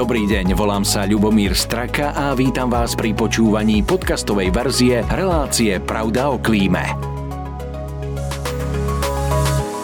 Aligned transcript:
Dobrý 0.00 0.24
deň, 0.24 0.56
volám 0.56 0.80
sa 0.80 1.04
Ľubomír 1.04 1.52
Straka 1.52 2.16
a 2.16 2.32
vítam 2.32 2.72
vás 2.72 2.96
pri 2.96 3.12
počúvaní 3.12 3.84
podcastovej 3.84 4.48
verzie 4.48 5.04
relácie 5.04 5.76
Pravda 5.76 6.32
o 6.32 6.40
klíme. 6.40 6.80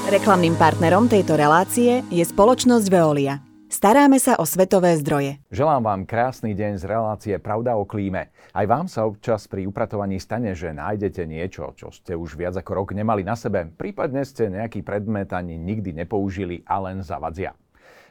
Reklamným 0.08 0.56
partnerom 0.56 1.12
tejto 1.12 1.36
relácie 1.36 2.00
je 2.08 2.24
spoločnosť 2.24 2.86
Veolia. 2.88 3.44
Staráme 3.68 4.16
sa 4.16 4.40
o 4.40 4.48
svetové 4.48 4.96
zdroje. 4.96 5.36
Želám 5.52 5.84
vám 5.84 6.00
krásny 6.08 6.56
deň 6.56 6.80
z 6.80 6.84
relácie 6.88 7.34
Pravda 7.36 7.76
o 7.76 7.84
klíme. 7.84 8.32
Aj 8.56 8.64
vám 8.64 8.88
sa 8.88 9.04
občas 9.04 9.44
pri 9.44 9.68
upratovaní 9.68 10.16
stane, 10.16 10.56
že 10.56 10.72
nájdete 10.72 11.28
niečo, 11.28 11.76
čo 11.76 11.92
ste 11.92 12.16
už 12.16 12.40
viac 12.40 12.56
ako 12.56 12.72
rok 12.72 12.96
nemali 12.96 13.20
na 13.20 13.36
sebe, 13.36 13.68
prípadne 13.68 14.24
ste 14.24 14.48
nejaký 14.48 14.80
predmet 14.80 15.28
ani 15.36 15.60
nikdy 15.60 15.92
nepoužili 15.92 16.64
a 16.64 16.80
len 16.80 17.04
zavadzia. 17.04 17.52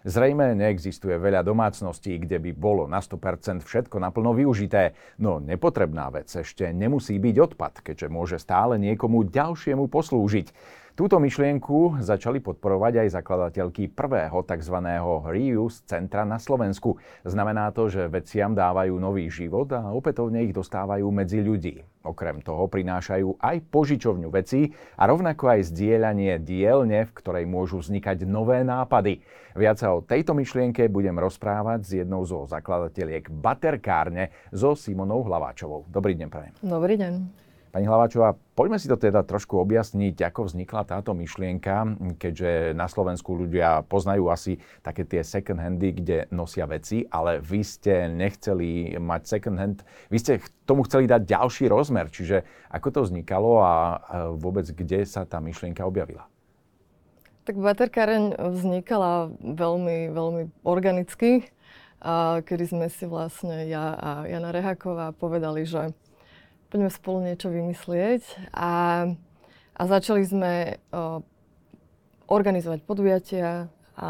Zrejme 0.05 0.53
neexistuje 0.53 1.17
veľa 1.17 1.41
domácností, 1.41 2.21
kde 2.21 2.37
by 2.37 2.51
bolo 2.53 2.85
na 2.85 3.01
100% 3.01 3.65
všetko 3.65 3.97
naplno 3.97 4.37
využité, 4.37 4.93
no 5.17 5.41
nepotrebná 5.41 6.13
vec 6.13 6.29
ešte 6.29 6.69
nemusí 6.69 7.17
byť 7.17 7.35
odpad, 7.41 7.81
keďže 7.81 8.13
môže 8.13 8.37
stále 8.37 8.77
niekomu 8.77 9.25
ďalšiemu 9.25 9.89
poslúžiť. 9.89 10.53
Túto 10.95 11.19
myšlienku 11.19 11.99
začali 11.99 12.39
podporovať 12.39 13.03
aj 13.03 13.19
zakladateľky 13.19 13.91
prvého 13.91 14.39
tzv. 14.47 14.79
reuse 15.27 15.83
centra 15.83 16.23
na 16.23 16.39
Slovensku. 16.39 16.95
Znamená 17.27 17.75
to, 17.75 17.91
že 17.91 18.07
veciam 18.07 18.55
dávajú 18.55 18.95
nový 18.95 19.27
život 19.27 19.67
a 19.75 19.91
opätovne 19.91 20.47
ich 20.47 20.55
dostávajú 20.55 21.03
medzi 21.11 21.43
ľudí. 21.43 21.83
Okrem 21.99 22.39
toho 22.39 22.71
prinášajú 22.71 23.43
aj 23.43 23.67
požičovňu 23.75 24.31
vecí 24.31 24.71
a 24.95 25.03
rovnako 25.03 25.59
aj 25.59 25.75
zdieľanie 25.75 26.39
dielne, 26.39 27.03
v 27.03 27.11
ktorej 27.11 27.43
môžu 27.43 27.83
vznikať 27.83 28.23
nové 28.23 28.63
nápady. 28.63 29.19
Viac 29.51 29.75
sa 29.75 29.91
o 29.91 29.99
tejto 29.99 30.31
myšlienke 30.31 30.87
budem 30.87 31.19
rozprávať 31.19 31.79
s 31.83 31.91
jednou 31.99 32.23
zo 32.23 32.47
zakladateliek 32.47 33.27
Baterkárne 33.27 34.31
so 34.55 34.79
Simonou 34.79 35.27
Hlaváčovou. 35.27 35.91
Dobrý 35.91 36.15
deň, 36.15 36.27
prajem. 36.31 36.55
Dobrý 36.63 36.95
deň. 36.95 37.44
Pani 37.75 37.91
Hlaváčová, 37.91 38.39
poďme 38.55 38.79
si 38.79 38.87
to 38.87 38.95
teda 38.95 39.27
trošku 39.27 39.59
objasniť, 39.59 40.23
ako 40.31 40.47
vznikla 40.47 40.87
táto 40.87 41.11
myšlienka, 41.11 41.99
keďže 42.15 42.71
na 42.71 42.87
Slovensku 42.87 43.35
ľudia 43.35 43.83
poznajú 43.83 44.31
asi 44.31 44.63
také 44.79 45.03
tie 45.03 45.27
second 45.27 45.59
handy, 45.59 45.91
kde 45.91 46.31
nosia 46.31 46.71
veci, 46.71 47.03
ale 47.11 47.43
vy 47.43 47.67
ste 47.67 48.07
nechceli 48.07 48.95
mať 48.95 49.21
second 49.27 49.59
hand, 49.59 49.83
vy 50.07 50.17
ste 50.23 50.39
tomu 50.63 50.87
chceli 50.87 51.03
dať 51.03 51.27
ďalší 51.27 51.67
rozmer, 51.67 52.07
čiže 52.07 52.47
ako 52.71 52.87
to 52.95 52.99
vznikalo 53.11 53.59
a 53.59 53.73
vôbec 54.39 54.71
kde 54.71 55.03
sa 55.03 55.27
tá 55.27 55.43
myšlienka 55.43 55.83
objavila? 55.83 56.31
Tak 57.43 57.59
baterkáreň 57.59 58.39
vznikala 58.55 59.35
veľmi, 59.43 60.15
veľmi 60.15 60.63
organicky, 60.63 61.51
kedy 62.39 62.65
sme 62.71 62.87
si 62.87 63.03
vlastne 63.03 63.67
ja 63.67 63.99
a 63.99 64.09
Jana 64.31 64.55
Rehaková 64.55 65.11
povedali, 65.11 65.67
že 65.67 65.91
poďme 66.75 66.91
spolu 66.91 67.23
niečo 67.23 67.47
vymyslieť. 67.47 68.51
A, 68.51 69.07
a 69.79 69.81
začali 69.87 70.27
sme 70.27 70.83
o, 70.91 71.23
organizovať 72.27 72.83
podujatia 72.83 73.71
a 73.95 74.09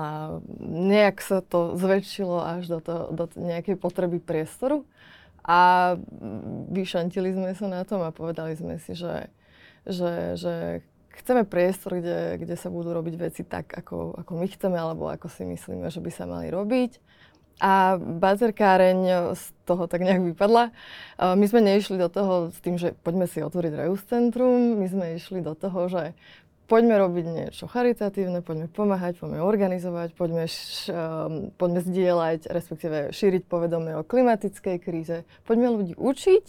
nejak 0.65 1.21
sa 1.21 1.45
to 1.45 1.77
zväčšilo 1.77 2.41
až 2.41 2.65
do, 2.65 2.79
to, 2.81 2.95
do 3.13 3.29
nejakej 3.37 3.77
potreby 3.77 4.17
priestoru. 4.17 4.81
A 5.45 5.93
vyšantili 6.73 7.37
sme 7.37 7.53
sa 7.53 7.69
na 7.69 7.85
tom 7.85 8.01
a 8.01 8.09
povedali 8.09 8.57
sme 8.57 8.81
si, 8.81 8.97
že, 8.97 9.29
že, 9.85 10.33
že 10.33 10.81
chceme 11.21 11.45
priestor, 11.45 12.01
kde, 12.01 12.41
kde 12.41 12.57
sa 12.57 12.73
budú 12.73 12.97
robiť 12.97 13.13
veci 13.21 13.45
tak, 13.45 13.77
ako, 13.77 14.25
ako 14.25 14.31
my 14.41 14.47
chceme, 14.49 14.73
alebo 14.73 15.05
ako 15.05 15.29
si 15.29 15.45
myslíme, 15.45 15.85
že 15.93 16.01
by 16.01 16.09
sa 16.09 16.25
mali 16.25 16.49
robiť. 16.49 16.97
A 17.63 17.95
bazerkáreň 17.95 19.31
z 19.39 19.43
toho 19.63 19.87
tak 19.87 20.03
nejak 20.03 20.35
vypadla. 20.35 20.75
My 21.17 21.45
sme 21.47 21.63
neišli 21.63 21.95
do 21.95 22.11
toho 22.11 22.51
s 22.51 22.59
tým, 22.59 22.75
že 22.75 22.91
poďme 22.99 23.31
si 23.31 23.39
otvoriť 23.39 23.71
Reus 23.79 24.03
Centrum, 24.11 24.75
my 24.75 24.87
sme 24.91 25.05
išli 25.15 25.39
do 25.39 25.55
toho, 25.55 25.87
že 25.87 26.11
poďme 26.67 26.97
robiť 26.97 27.25
niečo 27.29 27.65
charitatívne, 27.69 28.41
poďme 28.41 28.67
pomáhať, 28.67 29.21
poďme 29.21 29.39
organizovať, 29.45 30.17
poďme, 30.17 30.49
š, 30.49 30.89
um, 30.89 31.53
poďme 31.55 31.79
zdieľať, 31.85 32.49
respektíve 32.49 32.97
šíriť 33.13 33.45
povedomie 33.45 33.93
o 33.95 34.03
klimatickej 34.03 34.77
kríze, 34.81 35.23
poďme 35.45 35.71
ľudí 35.71 35.93
učiť. 35.95 36.45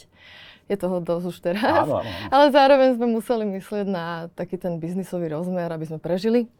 Je 0.66 0.74
toho 0.74 0.98
dosť 0.98 1.24
už 1.30 1.36
teraz. 1.46 1.86
Áno, 1.86 2.02
áno. 2.02 2.10
Ale 2.26 2.50
zároveň 2.50 2.98
sme 2.98 3.06
museli 3.06 3.46
myslieť 3.46 3.86
na 3.86 4.26
taký 4.34 4.58
ten 4.58 4.82
biznisový 4.82 5.30
rozmer, 5.30 5.70
aby 5.70 5.86
sme 5.86 6.02
prežili. 6.02 6.50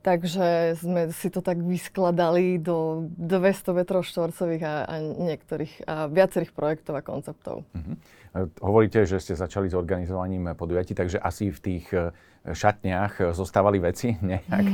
Takže 0.00 0.80
sme 0.80 1.12
si 1.12 1.28
to 1.28 1.44
tak 1.44 1.60
vyskladali 1.60 2.56
do 2.56 3.04
200 3.20 3.76
metrov 3.76 4.00
štvorcových 4.00 4.62
a, 4.64 4.74
a 4.88 4.94
niektorých, 5.04 5.74
a 5.84 5.94
viacerých 6.08 6.56
projektov 6.56 6.96
a 6.96 7.04
konceptov. 7.04 7.68
Uh-huh. 7.76 8.48
Hovoríte, 8.64 9.04
že 9.04 9.20
ste 9.20 9.36
začali 9.36 9.68
s 9.68 9.76
organizovaním 9.76 10.56
podujatí, 10.56 10.96
takže 10.96 11.20
asi 11.20 11.52
v 11.52 11.58
tých 11.60 11.86
e, 11.92 12.16
šatniach 12.48 13.36
zostávali 13.36 13.76
veci 13.76 14.16
nejak? 14.24 14.66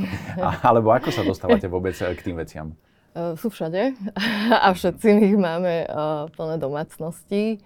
Alebo 0.67 0.95
ako 0.95 1.11
sa 1.11 1.27
dostávate 1.27 1.67
vôbec 1.67 1.97
k 1.97 2.21
tým 2.23 2.39
veciam? 2.39 2.71
sú 3.17 3.49
všade 3.49 3.97
a 4.65 4.69
všetci 4.77 5.33
ich 5.33 5.37
máme 5.37 5.89
plné 6.37 6.55
domácnosti. 6.61 7.57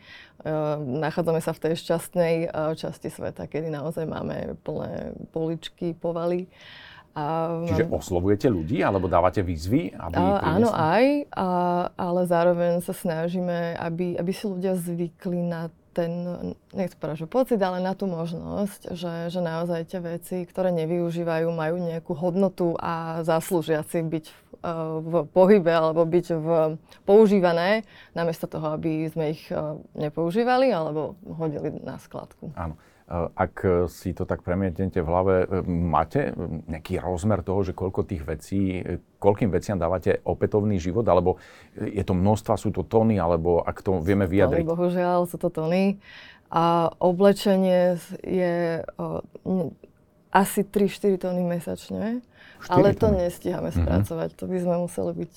nachádzame 0.79 1.43
sa 1.43 1.51
v 1.51 1.61
tej 1.67 1.73
šťastnej 1.75 2.35
časti 2.79 3.11
sveta, 3.11 3.51
kedy 3.51 3.67
naozaj 3.67 4.07
máme 4.07 4.55
plné 4.63 5.11
poličky, 5.35 5.91
povaly. 5.91 6.47
A, 7.11 7.59
Čiže 7.67 7.91
oslovujete 7.91 8.47
ľudí, 8.47 8.79
alebo 8.79 9.11
dávate 9.11 9.44
výzvy? 9.44 9.91
Aby 9.99 10.16
a, 10.16 10.55
áno, 10.55 10.72
aj, 10.72 11.05
a, 11.35 11.47
ale 11.99 12.22
zároveň 12.23 12.79
sa 12.79 12.95
snažíme, 12.95 13.75
aby, 13.75 14.16
aby 14.16 14.31
si 14.31 14.47
ľudia 14.47 14.79
zvykli 14.79 15.44
na 15.44 15.67
ten, 15.91 16.11
povedať, 16.72 17.19
že 17.19 17.27
pocit, 17.27 17.59
ale 17.59 17.83
na 17.83 17.91
tú 17.91 18.07
možnosť, 18.07 18.95
že, 18.95 19.27
že 19.27 19.39
naozaj 19.44 19.91
tie 19.91 19.99
veci, 19.99 20.47
ktoré 20.47 20.72
nevyužívajú, 20.72 21.51
majú 21.51 21.75
nejakú 21.83 22.16
hodnotu 22.16 22.79
a 22.79 23.19
zaslúžia 23.28 23.83
si 23.83 23.99
byť 23.99 24.25
v, 24.31 24.35
e, 24.63 24.73
v 25.03 25.13
pohybe 25.35 25.67
alebo 25.67 26.07
byť 26.07 26.28
v, 26.31 26.47
používané, 27.03 27.83
namiesto 28.16 28.47
toho, 28.47 28.79
aby 28.79 29.11
sme 29.11 29.35
ich 29.35 29.43
e, 29.51 29.55
nepoužívali 29.99 30.72
alebo 30.72 31.19
hodili 31.28 31.75
na 31.83 31.99
skladku. 31.99 32.55
Áno. 32.55 32.79
Ak 33.35 33.67
si 33.91 34.16
to 34.16 34.23
tak 34.23 34.39
premietnete 34.39 35.03
v 35.03 35.07
hlave, 35.11 35.35
máte 35.67 36.31
nejaký 36.72 36.95
rozmer 37.03 37.44
toho, 37.44 37.59
že 37.67 37.75
koľko 37.75 38.07
tých 38.07 38.23
vecí, 38.23 38.79
koľkým 39.19 39.51
veciam 39.51 39.75
dávate 39.75 40.23
opätovný 40.23 40.79
život, 40.79 41.03
alebo 41.11 41.35
je 41.75 41.99
to 42.07 42.16
množstva, 42.16 42.55
sú 42.55 42.72
to 42.72 42.88
tóny, 42.88 43.19
alebo 43.19 43.59
ak 43.59 43.83
to 43.83 43.99
vieme 43.99 44.23
vyjadriť? 44.31 44.63
Ale 44.63 44.72
bohužiaľ 44.72 45.27
sú 45.27 45.35
to 45.35 45.51
tóny. 45.51 45.99
A 46.51 46.88
oblečenie 47.03 47.99
je 48.23 48.83
o, 48.95 49.23
ne, 49.43 49.75
asi 50.31 50.63
3-4 50.63 51.19
tóny 51.19 51.43
mesačne. 51.43 52.23
Ale 52.69 52.93
to 52.93 53.11
nestíhame 53.11 53.73
mm-hmm. 53.73 53.83
spracovať. 53.83 54.29
To 54.39 54.45
by 54.47 54.57
sme 54.61 54.75
museli 54.85 55.11
byť, 55.25 55.33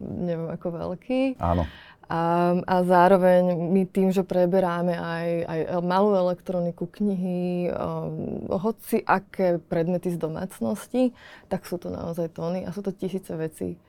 neviem 0.00 0.48
ako 0.48 0.68
veľký. 0.72 1.42
Áno. 1.42 1.68
A, 2.12 2.52
a 2.68 2.76
zároveň 2.84 3.56
my 3.72 3.88
tým, 3.88 4.12
že 4.12 4.20
preberáme 4.20 4.92
aj, 4.92 5.28
aj 5.48 5.60
malú 5.80 6.12
elektroniku, 6.12 6.84
knihy, 6.84 7.72
um, 7.72 8.52
hoci 8.52 9.00
aké 9.00 9.56
predmety 9.56 10.12
z 10.12 10.20
domácnosti, 10.20 11.16
tak 11.48 11.64
sú 11.64 11.80
to 11.80 11.88
naozaj 11.88 12.28
tóny 12.36 12.68
a 12.68 12.74
sú 12.76 12.84
to 12.84 12.92
tisíce 12.92 13.32
vecí 13.32 13.80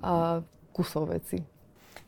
a 0.00 0.40
kusov 0.72 1.12
vecí. 1.12 1.44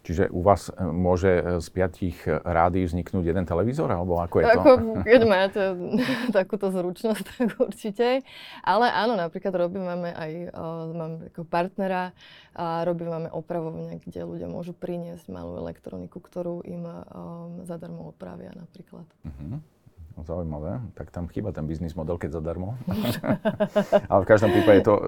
Čiže 0.08 0.32
u 0.32 0.40
vás 0.40 0.72
e, 0.72 0.88
môže 0.88 1.28
e, 1.28 1.42
z 1.60 1.68
piatich 1.68 2.24
rádií 2.24 2.88
vzniknúť 2.88 3.28
jeden 3.28 3.44
televízor, 3.44 3.92
alebo 3.92 4.24
ako 4.24 4.40
je 4.40 4.44
to? 4.48 4.52
Ako, 4.56 4.70
keď 5.04 5.20
máte 5.28 5.62
takúto 6.38 6.72
zručnosť, 6.72 7.24
tak 7.36 7.60
určite. 7.60 8.24
Ale 8.64 8.88
áno, 8.88 9.20
napríklad 9.20 9.68
robíme 9.68 10.16
aj, 10.16 10.32
máme 10.96 11.16
ako 11.28 11.44
partnera 11.44 12.16
a 12.56 12.88
robíme 12.88 13.28
opravovne, 13.28 14.00
kde 14.00 14.24
ľudia 14.24 14.48
môžu 14.48 14.72
priniesť 14.72 15.28
malú 15.28 15.60
elektroniku, 15.60 16.24
ktorú 16.24 16.64
im 16.64 16.88
um, 16.88 17.62
zadarmo 17.68 18.08
opravia 18.08 18.50
napríklad. 18.56 19.04
Uh-huh. 19.28 19.60
Zaujímavé. 20.26 20.82
Tak 20.98 21.14
tam 21.14 21.30
chýba 21.30 21.54
ten 21.54 21.66
biznis 21.66 21.94
model, 21.94 22.18
keď 22.18 22.42
zadarmo. 22.42 22.74
Ale 24.10 24.20
v 24.26 24.30
každom 24.30 24.50
prípade 24.50 24.82
je 24.82 24.88
to 24.90 24.96
e, 24.98 25.02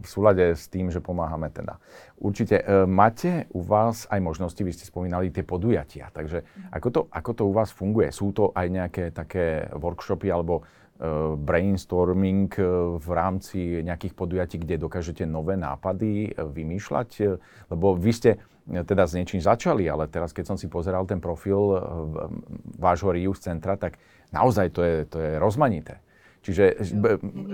v 0.00 0.06
súlade 0.08 0.44
s 0.56 0.68
tým, 0.72 0.88
že 0.88 1.04
pomáhame 1.04 1.52
teda. 1.52 1.76
Určite. 2.16 2.60
E, 2.60 2.88
máte 2.88 3.44
u 3.52 3.60
vás 3.60 4.08
aj 4.08 4.20
možnosti, 4.24 4.60
vy 4.60 4.72
ste 4.72 4.88
spomínali 4.88 5.28
tie 5.28 5.44
podujatia. 5.44 6.08
Takže 6.16 6.48
ako 6.72 6.88
to, 6.88 7.00
ako 7.12 7.30
to 7.36 7.42
u 7.44 7.52
vás 7.52 7.68
funguje? 7.74 8.08
Sú 8.08 8.32
to 8.32 8.56
aj 8.56 8.66
nejaké 8.72 9.04
také 9.12 9.68
workshopy 9.76 10.32
alebo 10.32 10.60
e, 10.60 10.62
brainstorming 11.36 12.48
v 12.96 13.08
rámci 13.12 13.84
nejakých 13.84 14.14
podujatí, 14.16 14.56
kde 14.64 14.80
dokážete 14.80 15.28
nové 15.28 15.60
nápady 15.60 16.32
vymýšľať? 16.40 17.10
Lebo 17.68 17.92
vy 17.92 18.12
ste 18.16 18.30
teda 18.62 19.10
s 19.10 19.18
niečím 19.18 19.42
začali, 19.42 19.90
ale 19.90 20.06
teraz 20.06 20.30
keď 20.30 20.54
som 20.54 20.56
si 20.56 20.70
pozeral 20.70 21.02
ten 21.02 21.18
profil 21.18 21.82
vášho 22.78 23.10
Rius 23.10 23.42
centra, 23.42 23.74
tak 23.74 23.98
naozaj 24.32 24.72
to 24.72 24.80
je, 24.82 24.96
to 25.06 25.18
je 25.20 25.32
rozmanité. 25.38 26.00
Čiže 26.42 26.74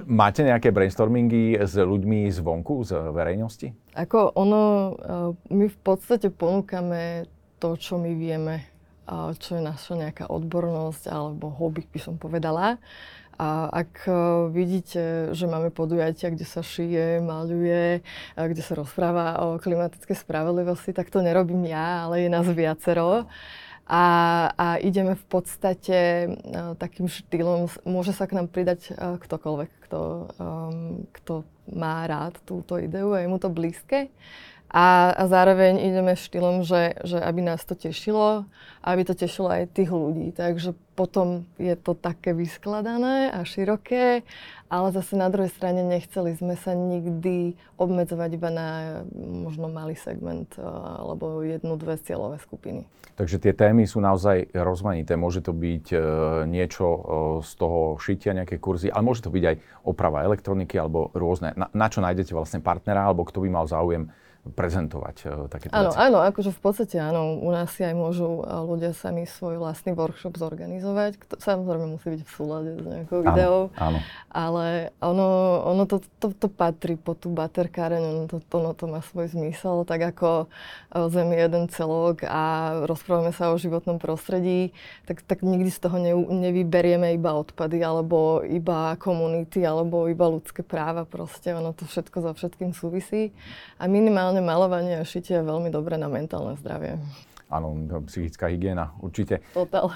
máte 0.08 0.40
nejaké 0.40 0.72
brainstormingy 0.72 1.60
s 1.60 1.76
ľuďmi 1.76 2.32
zvonku, 2.32 2.88
z 2.88 3.12
verejnosti? 3.12 3.76
Ako 3.92 4.32
ono, 4.32 4.62
eh, 4.64 5.52
my 5.52 5.68
v 5.68 5.78
podstate 5.84 6.32
ponúkame 6.32 7.28
to, 7.60 7.76
čo 7.76 8.00
my 8.00 8.16
vieme, 8.16 8.64
čo 9.40 9.58
je 9.58 9.62
naša 9.64 9.96
nejaká 9.96 10.24
odbornosť 10.28 11.08
alebo 11.08 11.48
hobby, 11.48 11.84
by 11.88 12.00
som 12.00 12.14
povedala. 12.20 12.76
A 13.38 13.70
ak 13.70 14.10
e, 14.10 14.12
vidíte, 14.50 15.30
že 15.30 15.46
máme 15.46 15.70
podujatia, 15.70 16.34
kde 16.34 16.42
sa 16.42 16.58
šije, 16.58 17.22
maľuje, 17.22 18.02
kde 18.34 18.62
sa 18.66 18.74
rozpráva 18.74 19.38
o 19.46 19.62
klimatickej 19.62 20.18
spravodlivosti, 20.26 20.90
tak 20.90 21.06
to 21.06 21.22
nerobím 21.22 21.70
ja, 21.70 22.10
ale 22.10 22.26
je 22.26 22.34
nás 22.34 22.50
viacero. 22.50 23.30
A, 23.88 24.04
a 24.52 24.66
ideme 24.84 25.16
v 25.16 25.24
podstate 25.32 26.28
uh, 26.28 26.76
takým 26.76 27.08
štýlom, 27.08 27.72
môže 27.88 28.12
sa 28.12 28.28
k 28.28 28.36
nám 28.36 28.52
pridať 28.52 28.92
uh, 28.92 29.16
ktokoľvek, 29.16 29.70
kto, 29.88 30.00
um, 30.36 31.08
kto 31.08 31.48
má 31.72 32.04
rád 32.04 32.36
túto 32.44 32.76
ideu 32.76 33.16
a 33.16 33.24
je 33.24 33.32
mu 33.32 33.40
to 33.40 33.48
blízke. 33.48 34.12
A, 34.68 35.16
a 35.16 35.24
zároveň 35.24 35.80
ideme 35.80 36.12
štýlom, 36.12 36.60
že, 36.60 37.00
že 37.00 37.16
aby 37.16 37.40
nás 37.40 37.64
to 37.64 37.72
tešilo, 37.72 38.44
aby 38.84 39.00
to 39.00 39.16
tešilo 39.16 39.48
aj 39.48 39.72
tých 39.72 39.88
ľudí. 39.88 40.28
Takže 40.36 40.76
potom 40.92 41.48
je 41.56 41.72
to 41.72 41.96
také 41.96 42.36
vyskladané 42.36 43.32
a 43.32 43.40
široké, 43.48 44.28
ale 44.68 44.92
zase 44.92 45.16
na 45.16 45.32
druhej 45.32 45.48
strane 45.48 45.80
nechceli 45.88 46.36
sme 46.36 46.52
sa 46.52 46.76
nikdy 46.76 47.56
obmedzovať 47.80 48.30
iba 48.36 48.50
na 48.52 48.68
možno 49.16 49.72
malý 49.72 49.96
segment 49.96 50.52
alebo 51.00 51.40
jednu, 51.40 51.80
dve 51.80 51.96
cieľové 51.96 52.36
skupiny. 52.36 52.84
Takže 53.16 53.40
tie 53.40 53.56
témy 53.56 53.88
sú 53.88 53.98
naozaj 53.98 54.52
rozmanité. 54.54 55.18
Môže 55.18 55.42
to 55.42 55.50
byť 55.50 55.86
e, 55.90 55.98
niečo 56.46 56.86
e, 56.86 57.00
z 57.42 57.50
toho 57.58 57.98
šitia, 57.98 58.30
nejaké 58.30 58.62
kurzy, 58.62 58.94
ale 58.94 59.02
môže 59.02 59.26
to 59.26 59.34
byť 59.34 59.44
aj 59.48 59.56
oprava 59.90 60.22
elektroniky 60.22 60.78
alebo 60.78 61.10
rôzne. 61.18 61.50
Na, 61.58 61.66
na 61.74 61.90
čo 61.90 61.98
nájdete 61.98 62.30
vlastne 62.30 62.62
partnera 62.62 63.10
alebo 63.10 63.26
kto 63.26 63.42
by 63.42 63.48
mal 63.50 63.66
záujem 63.66 64.06
prezentovať 64.54 65.16
uh, 65.26 65.30
takéto 65.48 65.74
áno, 65.74 65.90
veci. 65.92 65.98
Áno, 66.00 66.18
akože 66.24 66.50
v 66.54 66.60
podstate 66.60 66.96
áno, 67.00 67.40
u 67.40 67.50
nás 67.52 67.72
si 67.72 67.84
aj 67.84 67.94
môžu 67.96 68.44
ľudia 68.44 68.96
sami 68.96 69.28
svoj 69.28 69.60
vlastný 69.60 69.92
workshop 69.92 70.36
zorganizovať. 70.38 71.20
Kto, 71.20 71.34
samozrejme 71.40 71.86
musí 71.98 72.18
byť 72.18 72.22
v 72.24 72.30
súlade 72.30 72.70
s 72.76 72.84
nejakou 72.84 73.20
videou. 73.24 73.74
Áno. 73.76 73.98
Ale 74.28 74.92
ono, 75.00 75.28
ono 75.64 75.82
to, 75.84 76.00
to, 76.20 76.32
to 76.36 76.48
patrí 76.48 76.96
po 76.96 77.16
tú 77.16 77.32
baterkáreň, 77.32 78.02
ono 78.02 78.22
to, 78.28 78.38
to, 78.40 78.54
ono 78.60 78.72
to 78.72 78.84
má 78.88 79.00
svoj 79.00 79.32
zmysel, 79.32 79.84
tak 79.88 80.14
ako 80.14 80.48
uh, 80.48 81.06
Zem 81.08 81.32
je 81.32 81.38
jeden 81.40 81.64
celok 81.72 82.24
a 82.26 82.72
rozprávame 82.84 83.32
sa 83.32 83.50
o 83.52 83.56
životnom 83.56 83.96
prostredí, 83.96 84.76
tak, 85.08 85.24
tak 85.24 85.40
nikdy 85.40 85.70
z 85.72 85.78
toho 85.80 85.96
ne, 85.96 86.12
nevyberieme 86.14 87.14
iba 87.16 87.34
odpady, 87.34 87.80
alebo 87.80 88.44
iba 88.44 88.94
komunity, 89.00 89.64
alebo 89.64 90.06
iba 90.06 90.26
ľudské 90.28 90.60
práva. 90.66 91.08
Proste 91.08 91.54
ono 91.54 91.72
to 91.72 91.88
všetko 91.88 92.18
za 92.20 92.32
všetkým 92.36 92.70
súvisí. 92.76 93.32
A 93.78 93.86
minimálne 93.86 94.37
hlavne 94.38 94.54
malovanie 94.54 94.94
a 95.02 95.04
šitie 95.04 95.42
je 95.42 95.44
veľmi 95.44 95.74
dobré 95.74 95.98
na 95.98 96.06
mentálne 96.06 96.54
zdravie. 96.62 97.02
Áno, 97.48 97.72
psychická 98.12 98.52
hygiena, 98.52 98.92
určite. 99.00 99.40
Total. 99.56 99.88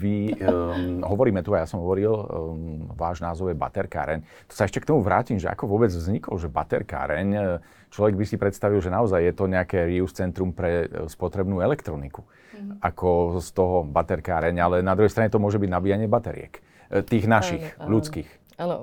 Vy, 0.00 0.32
um, 0.40 1.04
hovoríme 1.04 1.44
tu, 1.44 1.52
a 1.52 1.60
ja 1.62 1.68
som 1.68 1.84
hovoril, 1.84 2.08
um, 2.08 2.88
váš 2.96 3.20
názov 3.20 3.52
je 3.52 3.56
baterkáreň. 3.60 4.24
To 4.48 4.52
sa 4.56 4.64
ešte 4.64 4.80
k 4.80 4.88
tomu 4.88 5.04
vrátim, 5.04 5.36
že 5.36 5.52
ako 5.52 5.68
vôbec 5.68 5.92
vznikol, 5.92 6.40
že 6.40 6.48
baterkáreň, 6.48 7.60
človek 7.92 8.16
by 8.16 8.24
si 8.24 8.40
predstavil, 8.40 8.80
že 8.80 8.88
naozaj 8.88 9.20
je 9.28 9.34
to 9.36 9.44
nejaké 9.44 9.92
reuse 9.92 10.16
centrum 10.16 10.56
pre 10.56 10.88
e, 10.88 11.04
spotrebnú 11.04 11.60
elektroniku. 11.60 12.24
Mm. 12.56 12.80
Ako 12.80 13.44
z 13.44 13.48
toho 13.52 13.84
baterkáreň, 13.84 14.56
ale 14.56 14.76
na 14.80 14.96
druhej 14.96 15.12
strane 15.12 15.28
to 15.28 15.36
môže 15.36 15.60
byť 15.60 15.68
nabíjanie 15.68 16.08
bateriek. 16.08 16.64
E, 16.88 17.04
tých 17.04 17.28
našich, 17.28 17.76
áno, 17.76 17.84
áno. 17.84 17.90
ľudských. 17.92 18.28
Áno, 18.56 18.76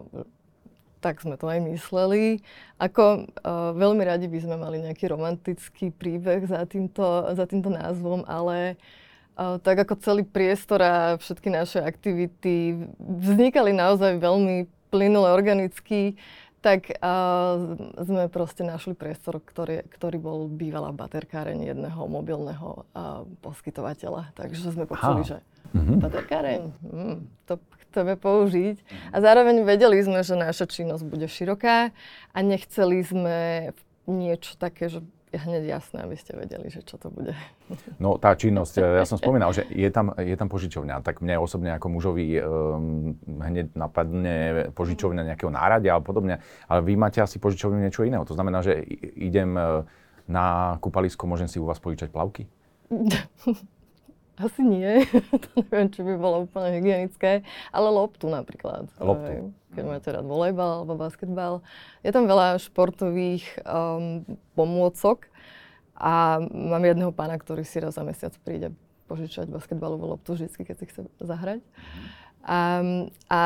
tak 0.99 1.21
sme 1.21 1.38
to 1.38 1.45
aj 1.47 1.59
mysleli. 1.63 2.41
Ako 2.81 3.25
uh, 3.25 3.71
veľmi 3.73 4.03
radi 4.03 4.25
by 4.29 4.39
sme 4.41 4.55
mali 4.57 4.81
nejaký 4.81 5.09
romantický 5.09 5.94
príbeh 5.94 6.45
za 6.45 6.65
týmto, 6.65 7.03
za 7.33 7.45
týmto 7.45 7.69
názvom, 7.69 8.25
ale 8.25 8.75
uh, 9.38 9.61
tak 9.61 9.85
ako 9.85 9.94
celý 10.01 10.23
priestor 10.25 10.81
a 10.81 10.95
všetky 11.17 11.53
naše 11.53 11.79
aktivity 11.81 12.75
vznikali 12.99 13.73
naozaj 13.73 14.17
veľmi 14.17 14.67
plynule, 14.89 15.29
organicky, 15.29 16.15
tak 16.57 16.89
uh, 17.00 17.77
sme 18.01 18.27
proste 18.33 18.65
našli 18.65 18.97
priestor, 18.97 19.39
ktorý, 19.39 19.85
ktorý 19.88 20.17
bol 20.17 20.39
bývalá 20.50 20.89
baterkáreň 20.89 21.63
jedného 21.63 22.01
mobilného 22.09 22.83
uh, 22.91 23.23
poskytovateľa. 23.45 24.33
Takže 24.33 24.73
sme 24.73 24.89
počuli, 24.89 25.21
že 25.23 25.38
mm-hmm. 25.71 25.97
baterkáreň, 26.01 26.61
mm, 26.81 27.17
to 27.45 27.61
chceme 27.97 28.13
použiť. 28.13 28.77
A 29.09 29.17
zároveň 29.17 29.65
vedeli 29.65 29.97
sme, 30.05 30.21
že 30.21 30.38
naša 30.38 30.69
činnosť 30.69 31.01
bude 31.01 31.25
široká 31.25 31.89
a 32.29 32.38
nechceli 32.45 33.01
sme 33.01 33.38
niečo 34.05 34.53
také, 34.61 34.94
že 34.94 35.01
hneď 35.33 35.81
jasné, 35.81 36.05
aby 36.05 36.15
ste 36.15 36.38
vedeli, 36.38 36.69
že 36.69 36.85
čo 36.85 37.01
to 37.01 37.09
bude. 37.09 37.33
No 37.97 38.21
tá 38.21 38.38
činnosť, 38.38 38.79
ja 38.79 39.03
som 39.09 39.17
spomínal, 39.17 39.49
že 39.51 39.65
je 39.73 39.89
tam, 39.89 40.13
je 40.13 40.38
tam 40.38 40.47
požičovňa, 40.47 41.01
tak 41.01 41.25
mne 41.25 41.41
osobne 41.41 41.73
ako 41.73 41.97
mužovi 41.97 42.38
um, 42.38 43.17
hneď 43.25 43.73
napadne 43.73 44.69
požičovňa 44.77 45.33
nejakého 45.33 45.50
náradia 45.50 45.97
a 45.97 46.05
podobne, 46.05 46.39
ale 46.69 46.79
vy 46.85 46.93
máte 46.93 47.17
asi 47.19 47.41
požičovňu 47.41 47.81
niečo 47.81 48.05
iného. 48.05 48.21
To 48.23 48.38
znamená, 48.38 48.61
že 48.61 48.79
idem 49.17 49.57
e, 49.57 49.83
na 50.29 50.77
kúpalisko, 50.79 51.25
môžem 51.25 51.50
si 51.50 51.57
u 51.57 51.65
vás 51.65 51.81
požičať 51.81 52.13
plavky? 52.13 52.45
Asi 54.38 54.62
nie. 54.62 55.01
to 55.44 55.50
neviem, 55.66 55.89
či 55.89 56.06
by 56.06 56.13
bolo 56.13 56.45
úplne 56.45 56.78
hygienické. 56.78 57.42
Ale 57.74 57.89
loptu 57.89 58.30
napríklad. 58.30 58.86
Loptu. 59.01 59.50
Keď 59.74 59.84
máte 59.84 60.10
rád 60.13 60.30
volejbal 60.30 60.81
alebo 60.81 60.94
basketbal. 60.94 61.66
Je 62.06 62.13
tam 62.13 62.30
veľa 62.30 62.62
športových 62.62 63.45
um, 63.66 64.22
pomôcok. 64.54 65.25
A 65.98 66.38
mám 66.54 66.86
jedného 66.86 67.10
pána, 67.10 67.42
ktorý 67.42 67.66
si 67.66 67.81
raz 67.81 67.98
za 67.98 68.06
mesiac 68.06 68.30
príde 68.45 68.69
požičať 69.10 69.50
basketbalovú 69.50 70.13
loptu 70.13 70.38
vždy, 70.38 70.54
keď 70.54 70.75
si 70.78 70.86
chce 70.86 71.01
zahrať. 71.18 71.66
Mm. 71.66 72.26
A, 72.47 72.79
a 73.27 73.39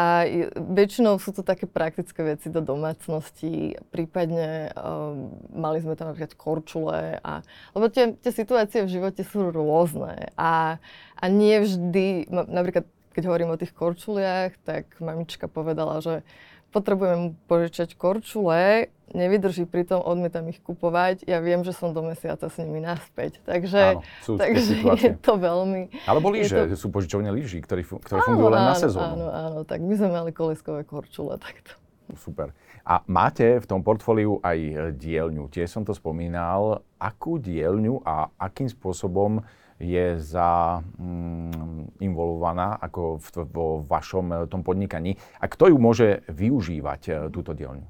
väčšinou 0.53 1.17
sú 1.17 1.33
to 1.33 1.41
také 1.41 1.65
praktické 1.65 2.21
veci 2.21 2.53
do 2.53 2.61
domácnosti, 2.61 3.73
prípadne 3.89 4.69
um, 4.77 5.33
mali 5.57 5.81
sme 5.81 5.97
tam 5.97 6.13
napríklad 6.13 6.37
korčule, 6.37 7.17
a, 7.17 7.41
lebo 7.73 7.89
tie, 7.89 8.13
tie 8.21 8.29
situácie 8.29 8.85
v 8.85 8.93
živote 8.93 9.25
sú 9.25 9.49
rôzne 9.49 10.29
a, 10.37 10.77
a 11.17 11.25
nie 11.33 11.57
vždy, 11.65 12.29
napríklad 12.29 12.85
keď 13.11 13.23
hovorím 13.27 13.51
o 13.51 13.59
tých 13.59 13.75
korčuliach, 13.75 14.55
tak 14.63 14.87
mamička 15.03 15.49
povedala, 15.51 15.99
že 15.99 16.23
potrebujem 16.71 17.35
požičať 17.45 17.99
korčule, 17.99 18.89
nevydrží, 19.11 19.67
pritom 19.67 19.99
odmietam 19.99 20.47
ich 20.47 20.63
kupovať. 20.63 21.27
Ja 21.27 21.43
viem, 21.43 21.67
že 21.67 21.75
som 21.75 21.91
do 21.91 21.99
mesiaca 21.99 22.47
s 22.47 22.55
nimi 22.55 22.79
naspäť. 22.79 23.43
Takže, 23.43 23.99
áno, 23.99 24.01
sú 24.23 24.39
takže 24.39 24.87
je 24.95 25.11
to 25.19 25.35
veľmi... 25.35 25.91
Alebo 26.07 26.31
lyže, 26.31 26.71
to... 26.71 26.79
sú 26.79 26.87
požičovne 26.89 27.27
lyží, 27.35 27.59
ktoré, 27.59 27.83
ktoré 27.83 28.19
áno, 28.23 28.27
fungujú 28.31 28.49
len 28.55 28.63
áno, 28.63 28.71
na 28.71 28.75
sezónu. 28.79 29.03
Áno, 29.03 29.27
áno, 29.29 29.59
tak 29.67 29.83
my 29.83 29.93
sme 29.99 30.09
mali 30.15 30.31
koleskové 30.31 30.87
korčule 30.87 31.35
takto. 31.35 31.75
Super. 32.15 32.55
A 32.81 33.05
máte 33.05 33.61
v 33.61 33.65
tom 33.67 33.85
portfóliu 33.85 34.41
aj 34.41 34.95
dielňu. 34.97 35.47
Tiež 35.53 35.69
som 35.69 35.83
to 35.85 35.93
spomínal. 35.93 36.81
Akú 36.97 37.37
dielňu 37.37 38.01
a 38.01 38.31
akým 38.41 38.67
spôsobom 38.67 39.45
je 39.81 40.21
za 40.21 40.79
mm, 41.01 41.97
involvovaná 41.99 42.77
ako 42.77 43.17
v, 43.17 43.27
vo 43.49 43.67
vašom 43.81 44.25
e, 44.29 44.35
tom 44.45 44.61
podnikaní. 44.61 45.17
A 45.41 45.49
kto 45.49 45.73
ju 45.73 45.77
môže 45.81 46.21
využívať, 46.29 47.01
e, 47.09 47.11
túto 47.33 47.57
dielňu? 47.57 47.89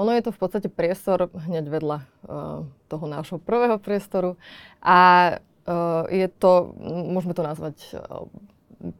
Ono 0.00 0.10
je 0.16 0.24
to 0.24 0.32
v 0.32 0.40
podstate 0.40 0.68
priestor 0.72 1.28
hneď 1.28 1.66
vedľa 1.66 1.98
uh, 2.00 2.64
toho 2.88 3.04
nášho 3.10 3.36
prvého 3.36 3.76
priestoru. 3.76 4.40
A 4.80 4.98
uh, 5.36 6.08
je 6.08 6.24
to, 6.30 6.72
môžeme 7.10 7.36
to 7.36 7.44
nazvať 7.44 7.76
uh, 7.92 8.24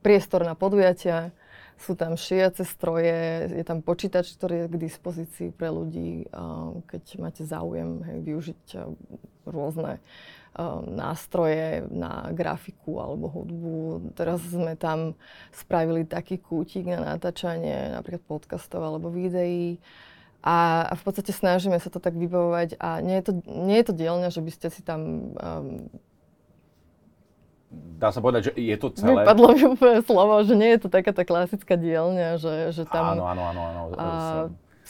priestor 0.05 0.45
na 0.45 0.53
podujatia, 0.53 1.33
sú 1.81 1.97
tam 1.97 2.21
šiace 2.21 2.69
stroje, 2.69 3.49
je 3.49 3.65
tam 3.65 3.81
počítač, 3.81 4.37
ktorý 4.37 4.67
je 4.67 4.67
k 4.69 4.83
dispozícii 4.85 5.49
pre 5.49 5.73
ľudí, 5.73 6.29
keď 6.93 7.03
máte 7.17 7.41
záujem 7.49 8.05
hej, 8.05 8.19
využiť 8.21 8.63
rôzne 9.49 9.97
nástroje 10.91 11.87
na 11.89 12.29
grafiku 12.35 12.99
alebo 12.99 13.31
hudbu. 13.31 14.13
Teraz 14.19 14.43
sme 14.45 14.75
tam 14.75 15.15
spravili 15.55 16.03
taký 16.05 16.37
kútik 16.43 16.91
na 16.91 17.17
natáčanie 17.17 17.95
napríklad 17.95 18.23
podcastov 18.27 18.83
alebo 18.83 19.09
videí. 19.09 19.79
A, 20.41 20.89
a 20.89 20.95
v 20.97 21.03
podstate 21.05 21.37
snažíme 21.37 21.77
sa 21.77 21.93
to 21.93 22.01
tak 22.01 22.17
vybavovať 22.17 22.81
a 22.81 23.05
nie 23.05 23.21
je 23.21 23.25
to, 23.29 23.33
nie 23.45 23.77
je 23.85 23.87
to 23.93 23.95
dielňa, 23.95 24.29
že 24.33 24.41
by 24.41 24.51
ste 24.53 24.69
si 24.73 24.81
tam 24.81 25.33
um, 25.37 25.93
dá 27.71 28.11
sa 28.11 28.19
povedať, 28.19 28.51
že 28.51 28.53
je 28.59 28.77
to 28.81 28.89
celé... 28.97 29.23
Vypadlo 29.23 29.47
mi 29.55 29.63
úplne 29.69 30.01
slovo, 30.03 30.35
že 30.43 30.55
nie 30.59 30.75
je 30.75 30.81
to 30.83 30.89
taká 30.91 31.13
tá 31.15 31.23
klasická 31.23 31.79
dielňa, 31.79 32.41
že, 32.41 32.55
že 32.75 32.83
tam... 32.89 33.21
Áno, 33.21 33.25
áno, 33.29 33.43
áno. 33.47 33.61
áno. 33.63 33.83
A, 33.95 34.07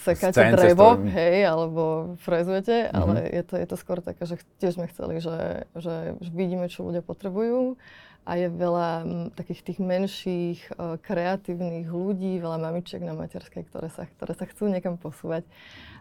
sekáte 0.00 0.40
drevo, 0.56 0.96
hej, 1.04 1.44
alebo 1.44 2.16
frezujete, 2.24 2.88
mm-hmm. 2.88 3.00
ale 3.00 3.14
je 3.28 3.42
to, 3.44 3.54
je 3.60 3.66
to 3.68 3.76
skôr 3.76 3.98
také, 4.00 4.24
že 4.24 4.40
tiež 4.56 4.80
sme 4.80 4.86
chceli, 4.88 5.20
že, 5.20 5.68
že, 5.76 6.16
že 6.16 6.30
vidíme, 6.32 6.66
čo 6.72 6.88
ľudia 6.88 7.04
potrebujú 7.04 7.76
a 8.24 8.36
je 8.36 8.48
veľa 8.52 8.88
m, 9.02 9.32
takých 9.32 9.60
tých 9.72 9.78
menších, 9.80 10.60
uh, 10.76 11.00
kreatívnych 11.00 11.88
ľudí, 11.88 12.36
veľa 12.38 12.60
mamičiek 12.60 13.00
na 13.00 13.16
materskej, 13.16 13.66
ktoré 13.68 13.88
sa, 13.88 14.04
ktoré 14.06 14.32
sa 14.36 14.44
chcú 14.44 14.68
niekam 14.68 15.00
posúvať. 15.00 15.48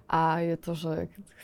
A 0.10 0.42
je 0.42 0.58
to, 0.58 0.74
že 0.74 0.94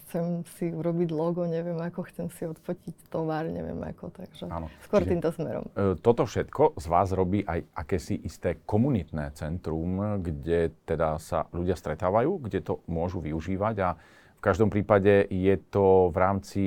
chcem 0.02 0.42
si 0.58 0.74
urobiť 0.74 1.14
logo, 1.14 1.46
neviem 1.46 1.78
ako, 1.78 2.10
chcem 2.10 2.34
si 2.34 2.50
odfotiť 2.50 3.14
tovar, 3.14 3.46
neviem 3.46 3.78
ako, 3.78 4.10
takže 4.10 4.50
Áno. 4.50 4.74
skôr 4.82 5.06
Čiže, 5.06 5.12
týmto 5.14 5.30
smerom. 5.30 5.70
E, 5.78 5.94
toto 6.02 6.26
všetko 6.26 6.74
z 6.82 6.86
vás 6.90 7.14
robí 7.14 7.46
aj 7.46 7.62
akési 7.78 8.18
isté 8.26 8.58
komunitné 8.66 9.38
centrum, 9.38 10.18
kde 10.18 10.74
teda 10.82 11.22
sa 11.22 11.46
ľudia 11.54 11.78
stretávajú, 11.78 12.42
kde 12.42 12.66
to 12.66 12.82
môžu 12.90 13.22
využívať 13.22 13.76
a 13.86 13.90
v 14.34 14.42
každom 14.42 14.74
prípade 14.74 15.30
je 15.30 15.56
to 15.70 16.10
v 16.10 16.18
rámci 16.18 16.64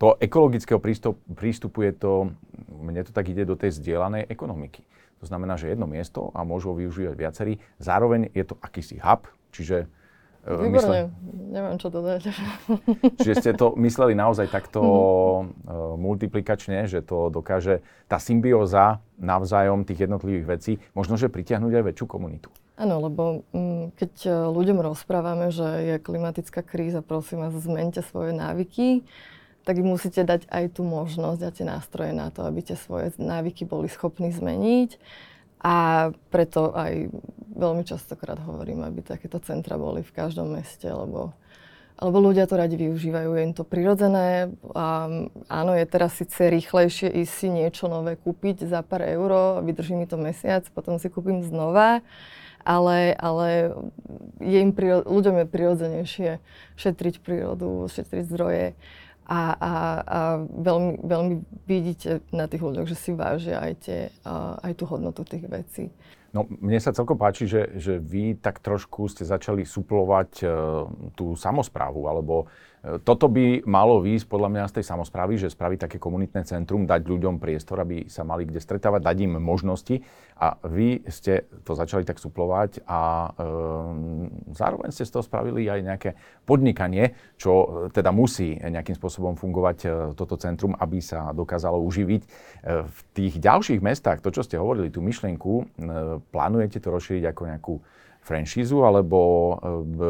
toho 0.00 0.18
ekologického 0.18 0.80
prístupu, 0.82 1.20
prístupu 1.32 1.78
je 1.86 1.92
to, 1.92 2.12
mne 2.80 3.06
to 3.06 3.12
tak 3.14 3.30
ide 3.30 3.46
do 3.46 3.54
tej 3.54 3.74
zdieľanej 3.78 4.26
ekonomiky. 4.26 4.82
To 5.22 5.24
znamená, 5.30 5.56
že 5.56 5.72
jedno 5.72 5.88
miesto 5.88 6.34
a 6.36 6.44
môžu 6.44 6.74
ho 6.74 6.76
využívať 6.76 7.16
viacerí. 7.16 7.52
Zároveň 7.80 8.28
je 8.34 8.44
to 8.44 8.58
akýsi 8.60 9.00
hub, 9.00 9.24
čiže 9.54 9.88
Výborne, 10.44 10.76
mysle... 10.76 10.96
neviem 11.56 11.76
čo 11.80 11.88
dodať. 11.88 12.28
Čiže 13.24 13.34
ste 13.40 13.52
to 13.56 13.72
mysleli 13.80 14.12
naozaj 14.12 14.52
takto 14.52 14.80
mm. 14.84 15.96
multiplikačne, 16.04 16.84
že 16.84 17.00
to 17.00 17.32
dokáže 17.32 17.80
tá 18.12 18.20
symbióza 18.20 19.00
navzájom 19.16 19.88
tých 19.88 20.04
jednotlivých 20.04 20.44
vecí, 20.44 20.72
možno, 20.92 21.16
že 21.16 21.32
pritiahnuť 21.32 21.72
aj 21.72 21.84
väčšiu 21.88 22.04
komunitu. 22.04 22.52
Áno, 22.76 23.00
lebo 23.00 23.46
mm, 23.56 23.96
keď 23.96 24.12
e, 24.26 24.30
ľuďom 24.52 24.84
rozprávame, 24.84 25.48
že 25.48 25.64
je 25.64 25.96
klimatická 26.02 26.60
kríza, 26.60 27.00
prosím 27.00 27.46
vás, 27.46 27.56
zmente 27.56 28.04
svoje 28.04 28.36
návyky, 28.36 29.06
tak 29.64 29.80
im 29.80 29.96
musíte 29.96 30.22
dať 30.22 30.44
aj 30.52 30.76
tú 30.76 30.84
možnosť 30.84 31.40
a 31.40 31.50
tie 31.50 31.64
nástroje 31.64 32.12
na 32.12 32.28
to, 32.28 32.44
aby 32.44 32.60
tie 32.60 32.76
svoje 32.76 33.16
návyky 33.16 33.64
boli 33.64 33.88
schopní 33.88 34.28
zmeniť. 34.30 35.00
A 35.64 36.12
preto 36.28 36.76
aj 36.76 37.08
veľmi 37.56 37.88
častokrát 37.88 38.36
hovorím, 38.36 38.84
aby 38.84 39.00
takéto 39.00 39.40
centra 39.40 39.80
boli 39.80 40.04
v 40.04 40.12
každom 40.12 40.52
meste, 40.60 40.84
lebo, 40.84 41.32
lebo 41.96 42.16
ľudia 42.20 42.44
to 42.44 42.60
radi 42.60 42.76
využívajú, 42.76 43.32
je 43.32 43.42
im 43.48 43.54
to 43.56 43.64
prirodzené. 43.64 44.52
A, 44.76 45.08
áno, 45.48 45.72
je 45.72 45.86
teraz 45.88 46.20
síce 46.20 46.52
rýchlejšie 46.52 47.08
ísť 47.08 47.32
si 47.32 47.48
niečo 47.48 47.88
nové 47.88 48.20
kúpiť 48.20 48.68
za 48.68 48.84
pár 48.84 49.08
eur, 49.08 49.64
vydrží 49.64 49.96
mi 49.96 50.04
to 50.04 50.20
mesiac, 50.20 50.68
potom 50.76 51.00
si 51.00 51.08
kúpim 51.08 51.40
znova, 51.40 52.04
ale, 52.60 53.16
ale 53.16 53.72
je 54.44 54.60
im, 54.60 54.72
ľuďom 55.08 55.44
je 55.44 55.46
prirodzenejšie 55.48 56.30
šetriť 56.76 57.24
prírodu, 57.24 57.88
šetriť 57.88 58.24
zdroje 58.28 58.76
a, 59.24 59.40
a, 59.56 59.72
a 60.04 60.18
veľmi, 60.44 61.00
veľmi 61.04 61.34
vidíte 61.64 62.20
na 62.32 62.44
tých 62.44 62.60
ľuďoch, 62.60 62.86
že 62.88 62.96
si 62.96 63.10
vážia 63.16 63.60
aj, 63.60 63.72
tie, 63.80 64.00
aj 64.60 64.72
tú 64.76 64.84
hodnotu 64.84 65.24
tých 65.24 65.48
vecí. 65.48 65.88
No, 66.34 66.50
mne 66.50 66.82
sa 66.82 66.90
celkom 66.90 67.14
páči, 67.14 67.46
že, 67.46 67.78
že 67.78 68.02
vy 68.02 68.34
tak 68.34 68.58
trošku 68.58 69.06
ste 69.06 69.22
začali 69.22 69.62
suplovať 69.62 70.30
uh, 70.42 70.50
tú 71.14 71.38
samozprávu, 71.38 72.10
alebo 72.10 72.50
toto 73.00 73.32
by 73.32 73.64
malo 73.64 74.04
výjsť 74.04 74.28
podľa 74.28 74.50
mňa 74.52 74.64
z 74.68 74.74
tej 74.80 74.84
samozprávy, 74.92 75.40
že 75.40 75.48
spraviť 75.48 75.88
také 75.88 75.96
komunitné 75.96 76.44
centrum, 76.44 76.84
dať 76.84 77.00
ľuďom 77.08 77.40
priestor, 77.40 77.80
aby 77.80 78.12
sa 78.12 78.28
mali 78.28 78.44
kde 78.44 78.60
stretávať, 78.60 79.00
dať 79.00 79.16
im 79.24 79.40
možnosti. 79.40 80.04
A 80.34 80.58
vy 80.66 81.00
ste 81.08 81.48
to 81.62 81.72
začali 81.78 82.02
tak 82.02 82.18
suplovať 82.18 82.82
a 82.84 83.30
e, 83.32 83.48
zároveň 84.50 84.90
ste 84.90 85.06
z 85.06 85.14
toho 85.14 85.22
spravili 85.22 85.64
aj 85.70 85.80
nejaké 85.80 86.10
podnikanie, 86.42 87.14
čo 87.38 87.86
teda 87.94 88.10
musí 88.10 88.58
nejakým 88.58 88.98
spôsobom 88.98 89.38
fungovať 89.38 89.78
e, 89.80 89.88
toto 90.18 90.34
centrum, 90.36 90.74
aby 90.76 90.98
sa 90.98 91.30
dokázalo 91.30 91.78
uživiť. 91.86 92.22
E, 92.26 92.28
v 92.84 92.98
tých 93.14 93.38
ďalších 93.38 93.80
mestách, 93.80 94.20
to, 94.20 94.34
čo 94.34 94.42
ste 94.42 94.58
hovorili, 94.58 94.90
tú 94.90 95.00
myšlienku, 95.00 95.52
e, 95.54 95.64
plánujete 96.34 96.82
to 96.82 96.90
rozšíriť 96.90 97.24
ako 97.30 97.42
nejakú 97.48 97.74
franšízu, 98.24 98.80
alebo 98.80 99.20
e, 99.20 99.54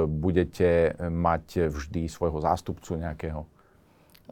budete 0.06 0.94
mať 1.02 1.68
vždy 1.68 2.06
svojho 2.06 2.38
zástupcu 2.38 2.94
nejakého? 2.94 3.42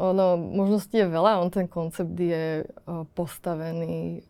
Ono, 0.01 0.41
možností 0.41 1.03
je 1.03 1.11
veľa, 1.11 1.43
on 1.43 1.53
ten 1.53 1.69
koncept 1.69 2.15
je 2.17 2.63
e, 2.63 2.67
postavený 3.13 4.25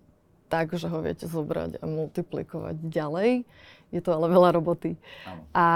tak, 0.50 0.74
že 0.76 0.90
ho 0.90 0.98
viete 1.00 1.24
zobrať 1.24 1.80
a 1.80 1.84
multiplikovať 1.88 2.76
ďalej. 2.82 3.30
Je 3.88 4.00
to 4.00 4.12
ale 4.12 4.28
veľa 4.28 4.56
roboty. 4.56 5.00
A, 5.56 5.68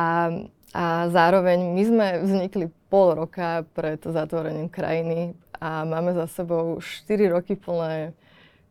a 0.73 0.85
zároveň 1.09 1.73
my 1.73 1.83
sme 1.85 2.07
vznikli 2.25 2.69
pol 2.93 3.17
roka 3.17 3.65
pred 3.73 4.01
zatvorením 4.05 4.69
krajiny 4.69 5.33
a 5.57 5.85
máme 5.89 6.13
za 6.13 6.29
sebou 6.29 6.77
4 6.81 7.33
roky 7.33 7.57
plné 7.57 8.13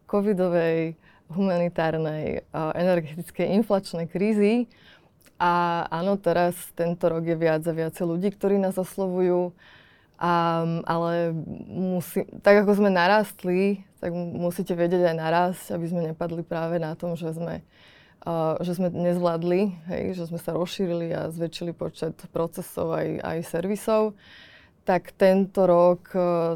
covidovej, 0.06 0.94
humanitárnej, 1.26 2.46
energetickej, 2.54 3.58
inflačnej 3.58 4.06
krízy, 4.06 4.70
a 5.36 5.84
áno, 5.92 6.15
teraz 6.15 6.56
tento 6.80 7.12
rok 7.12 7.27
je 7.27 7.36
viac 7.36 7.60
a 7.68 7.74
viac 7.75 7.96
ľudí, 8.00 8.32
ktorí 8.32 8.56
nás 8.56 8.80
oslovujú. 8.80 9.51
A, 10.15 10.63
ale 10.88 11.36
musí, 11.68 12.24
tak 12.39 12.63
ako 12.63 12.80
sme 12.80 12.88
narastli, 12.88 13.84
tak 14.00 14.15
musíte 14.15 14.72
vedieť 14.72 15.12
aj 15.12 15.15
narásť, 15.20 15.65
aby 15.75 15.86
sme 15.92 16.01
nepadli 16.08 16.39
práve 16.39 16.80
na 16.80 16.96
tom, 16.96 17.20
že 17.20 17.36
sme, 17.36 17.68
uh, 18.24 18.56
že 18.63 18.80
sme 18.80 18.88
nezvládli, 18.96 19.75
hej, 19.92 20.15
že 20.15 20.32
sme 20.32 20.39
sa 20.39 20.56
rozšírili 20.56 21.12
a 21.12 21.27
zväčšili 21.27 21.75
počet 21.75 22.15
procesov 22.32 22.96
aj, 22.96 23.20
aj 23.27 23.38
servisov. 23.44 24.15
Tak 24.88 25.12
tento 25.20 25.68
rok 25.68 26.08
uh, 26.15 26.56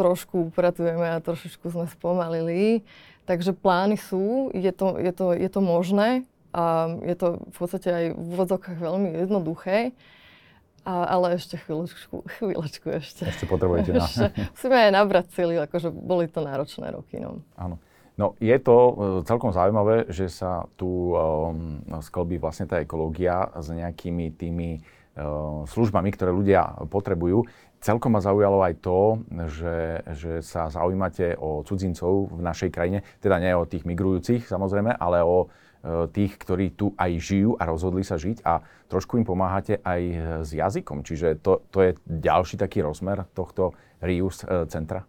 trošku 0.00 0.48
upratujeme 0.48 1.04
a 1.04 1.20
trošičku 1.20 1.76
sme 1.76 1.84
spomalili. 1.92 2.88
Takže 3.28 3.52
plány 3.52 4.00
sú, 4.00 4.48
je 4.52 4.72
to, 4.72 4.96
je 4.96 5.12
to, 5.12 5.32
je 5.32 5.48
to 5.52 5.60
možné, 5.60 6.24
a 6.54 6.86
je 7.02 7.14
to 7.18 7.42
v 7.50 7.56
podstate 7.58 7.88
aj 7.90 8.04
v 8.14 8.26
úvodzokách 8.38 8.78
veľmi 8.78 9.10
jednoduché. 9.26 9.90
A, 10.84 11.16
ale 11.16 11.40
ešte 11.40 11.56
chvíľočku, 11.56 12.28
chvíľočku 12.38 12.92
ešte. 12.92 13.24
Ešte 13.24 13.48
potrebujete 13.48 13.96
na... 13.96 14.04
ešte, 14.04 14.36
musíme 14.52 14.76
aj 14.76 14.92
nabrať 14.92 15.26
sily, 15.32 15.56
akože 15.64 15.88
boli 15.90 16.28
to 16.28 16.44
náročné 16.44 16.92
roky. 16.92 17.18
No. 17.18 17.40
Áno. 17.56 17.80
No 18.14 18.38
je 18.38 18.54
to 18.62 18.76
uh, 18.76 18.92
celkom 19.26 19.50
zaujímavé, 19.50 20.06
že 20.12 20.30
sa 20.30 20.70
tu 20.78 21.16
um, 21.16 21.82
sklbí 21.98 22.38
vlastne 22.38 22.70
tá 22.70 22.78
ekológia 22.78 23.50
s 23.58 23.74
nejakými 23.74 24.38
tými 24.38 24.78
uh, 24.78 25.66
službami, 25.66 26.14
ktoré 26.14 26.30
ľudia 26.30 26.84
potrebujú. 26.86 27.42
Celkom 27.82 28.14
ma 28.14 28.20
zaujalo 28.22 28.62
aj 28.64 28.74
to, 28.80 29.24
že, 29.50 30.04
že 30.14 30.32
sa 30.40 30.72
zaujímate 30.72 31.36
o 31.36 31.66
cudzincov 31.66 32.32
v 32.32 32.40
našej 32.40 32.70
krajine, 32.72 33.04
teda 33.20 33.36
nie 33.40 33.52
o 33.52 33.68
tých 33.68 33.84
migrujúcich 33.84 34.46
samozrejme, 34.48 34.94
ale 34.96 35.20
o 35.20 35.52
tých, 36.16 36.40
ktorí 36.40 36.72
tu 36.72 36.96
aj 36.96 37.12
žijú 37.20 37.60
a 37.60 37.68
rozhodli 37.68 38.00
sa 38.00 38.16
žiť 38.16 38.40
a 38.40 38.64
trošku 38.88 39.20
im 39.20 39.26
pomáhate 39.28 39.84
aj 39.84 40.02
s 40.48 40.50
jazykom. 40.56 41.04
Čiže 41.04 41.44
to, 41.44 41.60
to 41.68 41.78
je 41.84 41.90
ďalší 42.08 42.56
taký 42.56 42.80
rozmer 42.80 43.28
tohto 43.36 43.76
Rius 44.00 44.44
eh, 44.44 44.64
centra? 44.68 45.04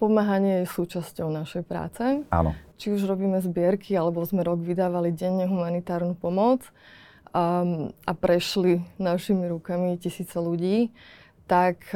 Pomáhanie 0.00 0.64
je 0.64 0.72
súčasťou 0.72 1.30
našej 1.30 1.62
práce. 1.62 2.02
Áno. 2.26 2.58
Či 2.74 2.90
už 2.98 3.06
robíme 3.06 3.38
zbierky, 3.38 3.94
alebo 3.94 4.26
sme 4.26 4.42
rok 4.42 4.58
vydávali 4.58 5.14
denne 5.14 5.46
humanitárnu 5.46 6.18
pomoc 6.18 6.66
um, 7.30 7.94
a 8.02 8.10
prešli 8.10 8.82
našimi 8.98 9.46
rukami 9.46 9.94
tisíce 10.02 10.34
ľudí, 10.34 10.90
tak 11.46 11.86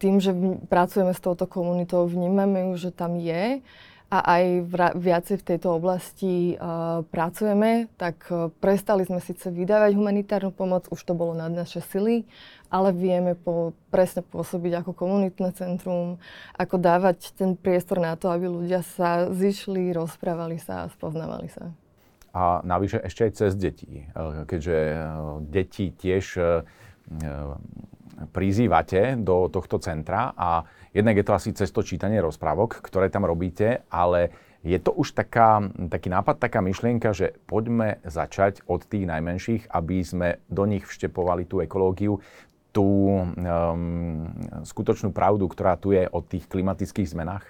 tým, 0.00 0.16
že 0.16 0.32
pracujeme 0.72 1.12
s 1.12 1.20
touto 1.20 1.44
komunitou, 1.48 2.08
vnímame 2.08 2.70
ju, 2.70 2.88
že 2.88 2.90
tam 2.94 3.16
je 3.20 3.60
a 4.06 4.18
aj 4.38 4.44
viacej 4.94 5.36
v 5.42 5.46
tejto 5.50 5.82
oblasti 5.82 6.54
uh, 6.54 7.02
pracujeme, 7.10 7.90
tak 7.98 8.22
uh, 8.30 8.54
prestali 8.62 9.02
sme 9.02 9.18
síce 9.18 9.50
vydávať 9.50 9.98
humanitárnu 9.98 10.54
pomoc, 10.54 10.86
už 10.94 11.02
to 11.02 11.18
bolo 11.18 11.34
nad 11.34 11.50
naše 11.50 11.82
sily, 11.82 12.22
ale 12.70 12.94
vieme 12.94 13.34
po, 13.34 13.74
presne 13.90 14.22
pôsobiť 14.22 14.82
ako 14.82 14.94
komunitné 14.94 15.50
centrum, 15.58 16.22
ako 16.54 16.78
dávať 16.78 17.34
ten 17.34 17.58
priestor 17.58 17.98
na 17.98 18.14
to, 18.14 18.30
aby 18.30 18.46
ľudia 18.46 18.86
sa 18.94 19.26
zišli, 19.34 19.90
rozprávali 19.90 20.62
sa 20.62 20.86
a 20.86 20.90
spoznávali 20.94 21.50
sa. 21.50 21.74
A 22.30 22.62
navyše 22.62 23.02
ešte 23.02 23.26
aj 23.26 23.32
cez 23.32 23.52
deti, 23.56 24.04
keďže 24.44 24.76
deti 25.48 25.88
tiež 25.88 26.36
prizývate 28.32 29.20
do 29.20 29.52
tohto 29.52 29.76
centra 29.78 30.32
a 30.32 30.64
Jednak 30.96 31.20
je 31.20 31.26
to 31.28 31.36
asi 31.36 31.52
cez 31.52 31.68
to 31.68 31.84
čítanie 31.84 32.16
rozprávok, 32.24 32.80
ktoré 32.80 33.12
tam 33.12 33.28
robíte, 33.28 33.84
ale 33.92 34.32
je 34.64 34.80
to 34.80 34.96
už 34.96 35.12
taká, 35.12 35.60
taký 35.92 36.08
nápad, 36.08 36.40
taká 36.40 36.64
myšlienka, 36.64 37.12
že 37.12 37.36
poďme 37.44 38.00
začať 38.00 38.64
od 38.64 38.80
tých 38.88 39.04
najmenších, 39.04 39.68
aby 39.76 40.00
sme 40.00 40.40
do 40.48 40.64
nich 40.64 40.88
vštepovali 40.88 41.44
tú 41.44 41.60
ekológiu, 41.60 42.24
tú 42.72 43.12
um, 43.12 44.24
skutočnú 44.64 45.12
pravdu, 45.12 45.44
ktorá 45.52 45.76
tu 45.76 45.92
je 45.92 46.08
o 46.08 46.24
tých 46.24 46.48
klimatických 46.48 47.12
zmenách? 47.12 47.44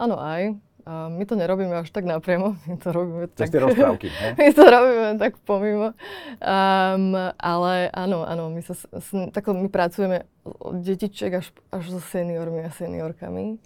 Áno, 0.00 0.16
aj. 0.16 0.56
A 0.82 1.08
my 1.08 1.22
to 1.22 1.38
nerobíme 1.38 1.74
až 1.78 1.90
tak 1.94 2.04
napriamo, 2.04 2.58
my 2.68 2.76
to 2.76 2.88
robíme 2.92 3.24
tak... 3.30 3.50
Cez 3.50 3.60
rozprávky, 3.60 4.08
My 4.38 4.48
to 4.50 4.64
robíme 4.66 5.10
tak 5.18 5.32
pomimo. 5.46 5.94
Um, 6.42 7.14
ale 7.38 7.90
áno, 7.94 8.26
áno, 8.26 8.50
my, 8.50 8.62
sa, 8.62 8.74
s, 8.74 9.10
tako, 9.30 9.54
my 9.54 9.70
pracujeme 9.70 10.26
od 10.42 10.82
detičiek 10.82 11.38
až, 11.38 11.54
až 11.70 11.84
so 11.94 12.00
seniormi 12.02 12.66
a 12.66 12.70
seniorkami. 12.74 13.62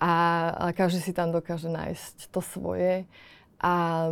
a, 0.00 0.12
a 0.52 0.64
každý 0.72 1.00
si 1.00 1.12
tam 1.16 1.32
dokáže 1.32 1.72
nájsť 1.72 2.32
to 2.32 2.40
svoje. 2.44 3.08
A 3.60 4.08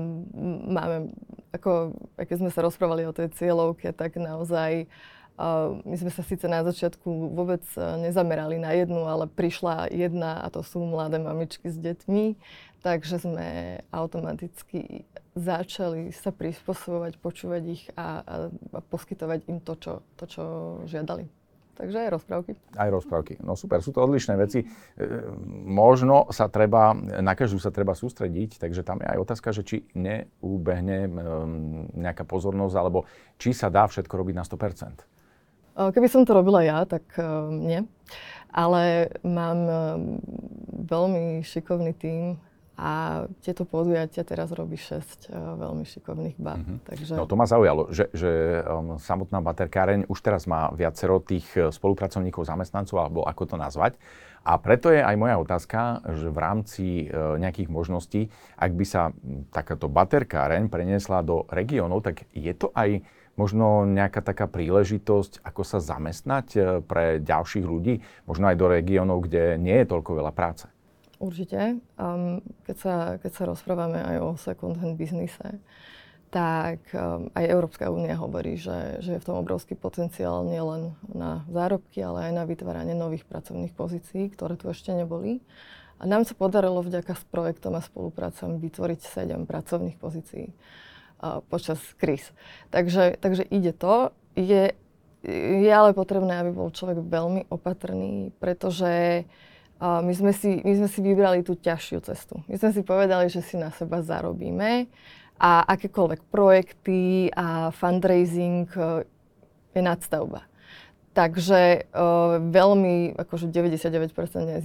máme, 0.69 1.13
ako 1.57 1.97
keď 2.21 2.37
sme 2.37 2.51
sa 2.53 2.61
rozprávali 2.61 3.09
o 3.09 3.17
tej 3.17 3.33
cieľovke, 3.33 3.97
tak 3.97 4.21
naozaj 4.21 4.85
uh, 4.85 5.18
my 5.87 5.95
sme 5.95 6.11
sa 6.11 6.27
síce 6.27 6.51
na 6.51 6.67
začiatku 6.67 7.07
vôbec 7.31 7.63
e, 7.79 8.11
nezamerali 8.11 8.59
na 8.59 8.75
jednu, 8.75 9.07
ale 9.07 9.31
prišla 9.31 9.87
jedna 9.95 10.43
a 10.43 10.51
to 10.51 10.67
sú 10.67 10.83
mladé 10.83 11.23
mamičky 11.23 11.71
s 11.71 11.79
deťmi, 11.79 12.35
takže 12.83 13.23
sme 13.23 13.47
automaticky 13.95 15.07
začali 15.39 16.11
sa 16.11 16.35
prispôsobovať, 16.35 17.23
počúvať 17.23 17.63
ich 17.71 17.87
a, 17.95 18.19
a, 18.27 18.35
a 18.51 18.81
poskytovať 18.83 19.47
im 19.47 19.63
to, 19.63 19.79
čo, 19.79 19.93
to, 20.19 20.25
čo 20.27 20.45
žiadali. 20.91 21.31
Takže 21.79 21.95
aj 21.95 22.11
rozprávky. 22.11 22.53
Aj 22.75 22.91
rozprávky. 22.91 23.39
No 23.39 23.55
super, 23.55 23.79
sú 23.79 23.95
to 23.95 24.03
odlišné 24.03 24.35
veci. 24.35 24.67
E, 24.67 25.07
možno 25.63 26.27
sa 26.35 26.51
treba, 26.51 26.99
na 26.99 27.39
každú 27.39 27.63
sa 27.63 27.71
treba 27.71 27.95
sústrediť, 27.95 28.59
takže 28.59 28.83
tam 28.83 28.99
je 28.99 29.07
aj 29.07 29.19
otázka, 29.23 29.55
že 29.55 29.63
či 29.63 29.77
neúbehne 29.95 31.07
nejaká 31.95 32.27
pozornosť, 32.27 32.75
alebo 32.75 33.07
či 33.39 33.55
sa 33.55 33.71
dá 33.71 33.87
všetko 33.87 34.11
robiť 34.11 34.35
na 34.35 34.43
100%. 34.43 35.18
E, 35.79 35.95
keby 35.95 36.11
som 36.11 36.27
to 36.27 36.35
robila 36.35 36.67
ja, 36.67 36.83
tak 36.83 37.07
uh, 37.15 37.47
nie. 37.55 37.87
Ale 38.51 39.15
mám 39.23 39.59
uh, 39.65 39.77
veľmi 40.83 41.47
šikovný 41.47 41.95
tím 41.95 42.43
a 42.79 43.27
tieto 43.43 43.67
podujatia 43.67 44.23
teraz 44.23 44.55
robí 44.55 44.79
6 44.79 44.87
uh, 44.87 45.03
eh, 45.03 45.35
veľmi 45.35 45.83
šikovných 45.83 46.39
bab. 46.39 46.63
Mm-hmm. 46.63 46.79
Takže... 46.87 47.13
No 47.19 47.27
to 47.27 47.35
ma 47.35 47.51
zaujalo, 47.51 47.91
že, 47.91 48.07
že 48.15 48.63
um, 48.63 49.03
samotná 49.03 49.43
baterkáreň 49.43 50.07
už 50.07 50.19
teraz 50.23 50.47
má 50.47 50.71
viacero 50.71 51.19
tých 51.19 51.45
eh, 51.59 51.75
spolupracovníkov, 51.75 52.47
zamestnancov, 52.47 53.03
alebo 53.03 53.27
ako 53.27 53.43
to 53.51 53.57
nazvať. 53.59 53.99
A 54.47 54.55
preto 54.63 54.95
je 54.95 55.03
aj 55.03 55.19
moja 55.19 55.37
otázka, 55.43 56.07
že 56.15 56.31
v 56.31 56.39
rámci 56.39 56.87
uh, 57.05 57.37
nejakých 57.37 57.69
možností, 57.69 58.33
ak 58.57 58.73
by 58.73 58.85
sa 58.87 59.13
takáto 59.53 59.93
baterkáreň 59.93 60.73
preniesla 60.73 61.21
do 61.21 61.45
regiónov, 61.53 62.01
tak 62.01 62.25
je 62.33 62.55
to 62.57 62.73
aj 62.73 63.05
možno 63.39 63.87
nejaká 63.87 64.21
taká 64.21 64.51
príležitosť, 64.51 65.47
ako 65.47 65.63
sa 65.63 65.79
zamestnať 65.79 66.83
pre 66.85 67.23
ďalších 67.23 67.63
ľudí, 67.65 68.03
možno 68.27 68.51
aj 68.51 68.57
do 68.59 68.67
regiónov, 68.67 69.25
kde 69.31 69.55
nie 69.57 69.79
je 69.79 69.87
toľko 69.87 70.19
veľa 70.19 70.35
práce. 70.35 70.67
Určite. 71.19 71.83
Um, 71.99 72.39
keď, 72.63 72.77
sa, 72.79 72.95
keď 73.19 73.33
sa 73.35 73.45
rozprávame 73.51 73.99
aj 73.99 74.17
o 74.23 74.29
second-hand 74.39 74.95
biznise, 74.95 75.59
tak 76.31 76.79
um, 76.95 77.27
aj 77.35 77.45
Európska 77.51 77.91
únia 77.91 78.15
hovorí, 78.15 78.55
že, 78.55 79.03
že 79.03 79.19
je 79.19 79.23
v 79.23 79.27
tom 79.27 79.43
obrovský 79.43 79.75
potenciál 79.75 80.47
nielen 80.47 80.95
na 81.11 81.43
zárobky, 81.51 82.05
ale 82.07 82.31
aj 82.31 82.33
na 82.39 82.45
vytváranie 82.47 82.95
nových 82.95 83.27
pracovných 83.27 83.75
pozícií, 83.75 84.31
ktoré 84.31 84.55
tu 84.55 84.71
ešte 84.71 84.95
neboli. 84.95 85.43
A 85.99 86.07
nám 86.07 86.23
sa 86.23 86.39
podarilo 86.39 86.79
vďaka 86.87 87.19
s 87.19 87.27
projektom 87.27 87.75
a 87.75 87.83
spoluprácam 87.83 88.63
vytvoriť 88.63 89.01
7 89.03 89.43
pracovných 89.43 89.99
pozícií 89.99 90.55
počas 91.51 91.83
kríz. 91.99 92.31
Takže, 92.71 93.19
takže 93.19 93.43
ide 93.51 93.75
to. 93.75 94.15
Je, 94.39 94.73
je 95.27 95.71
ale 95.71 95.91
potrebné, 95.95 96.41
aby 96.41 96.55
bol 96.55 96.71
človek 96.71 97.03
veľmi 97.03 97.51
opatrný, 97.51 98.31
pretože 98.39 99.25
Uh, 99.79 100.03
my, 100.03 100.11
sme 100.11 100.35
si, 100.35 100.59
my 100.67 100.75
sme 100.75 100.89
si 100.91 100.99
vybrali 100.99 101.47
tú 101.47 101.55
ťažšiu 101.55 102.03
cestu. 102.03 102.43
My 102.51 102.59
sme 102.59 102.75
si 102.75 102.83
povedali, 102.83 103.31
že 103.31 103.47
si 103.47 103.55
na 103.55 103.71
seba 103.71 104.03
zarobíme 104.03 104.91
a 105.39 105.63
akékoľvek 105.71 106.27
projekty 106.35 107.31
a 107.31 107.71
fundraising 107.71 108.67
uh, 108.75 109.07
je 109.71 109.79
nadstavba. 109.79 110.51
Takže 111.15 111.87
uh, 111.95 112.43
veľmi, 112.43 113.15
akože 113.23 113.55
99% 113.55 114.11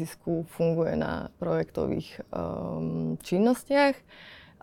zisku 0.02 0.50
funguje 0.50 0.98
na 0.98 1.30
projektových 1.38 2.26
um, 2.34 3.14
činnostiach. 3.22 3.94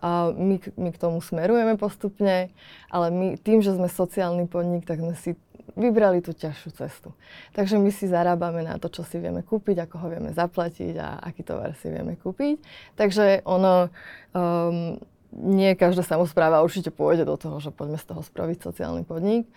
My, 0.01 0.57
my 0.57 0.89
k 0.89 0.97
tomu 0.97 1.21
smerujeme 1.21 1.77
postupne, 1.77 2.49
ale 2.89 3.07
my 3.13 3.37
tým, 3.37 3.61
že 3.61 3.77
sme 3.77 3.85
sociálny 3.85 4.49
podnik, 4.49 4.89
tak 4.89 4.97
sme 4.97 5.13
si 5.13 5.37
vybrali 5.77 6.19
tú 6.19 6.35
ťažšiu 6.35 6.69
cestu. 6.75 7.09
Takže 7.55 7.79
my 7.79 7.93
si 7.93 8.09
zarábame 8.09 8.65
na 8.65 8.75
to, 8.81 8.91
čo 8.91 9.05
si 9.07 9.21
vieme 9.21 9.45
kúpiť, 9.45 9.87
ako 9.87 9.95
ho 10.03 10.07
vieme 10.11 10.31
zaplatiť 10.35 10.93
a 10.99 11.21
aký 11.21 11.45
tovar 11.45 11.77
si 11.79 11.87
vieme 11.87 12.17
kúpiť. 12.19 12.59
Takže 12.99 13.45
ono, 13.47 13.87
um, 14.35 14.99
nie 15.31 15.71
každá 15.79 16.03
samozpráva 16.03 16.65
určite 16.65 16.91
pôjde 16.91 17.23
do 17.23 17.39
toho, 17.39 17.63
že 17.63 17.71
poďme 17.71 18.01
z 18.01 18.05
toho 18.09 18.21
spraviť 18.25 18.57
sociálny 18.67 19.07
podnik. 19.07 19.47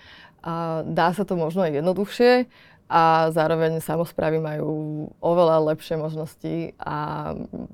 A 0.45 0.85
dá 0.85 1.11
sa 1.16 1.25
to 1.25 1.40
možno 1.40 1.64
aj 1.64 1.81
jednoduchšie 1.81 2.33
a 2.88 3.33
zároveň 3.33 3.81
samozprávy 3.81 4.38
majú 4.38 4.70
oveľa 5.18 5.73
lepšie 5.73 5.97
možnosti 5.97 6.77
a 6.77 7.33